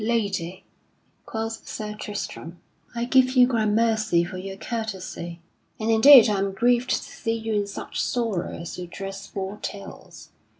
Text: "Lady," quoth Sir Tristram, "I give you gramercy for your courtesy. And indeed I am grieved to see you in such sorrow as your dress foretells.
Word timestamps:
"Lady," 0.03 0.63
quoth 1.27 1.67
Sir 1.69 1.93
Tristram, 1.93 2.59
"I 2.95 3.05
give 3.05 3.33
you 3.35 3.45
gramercy 3.45 4.23
for 4.23 4.39
your 4.39 4.57
courtesy. 4.57 5.41
And 5.79 5.91
indeed 5.91 6.27
I 6.27 6.39
am 6.39 6.53
grieved 6.53 6.89
to 6.89 6.95
see 6.95 7.35
you 7.35 7.53
in 7.53 7.67
such 7.67 8.01
sorrow 8.01 8.51
as 8.51 8.79
your 8.79 8.87
dress 8.87 9.27
foretells. 9.27 10.29